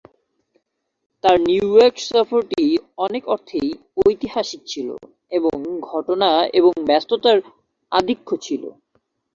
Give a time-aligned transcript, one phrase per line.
[1.23, 2.63] তাঁর নিউইয়র্ক সফরটি
[2.97, 3.69] অনেক অর্থেই
[4.01, 4.87] ঐতিহাসিক ছিল
[5.31, 5.55] এবং
[5.89, 7.37] ঘটনা এবং ব্যস্ততার
[7.91, 8.63] আধিক্য ছিল।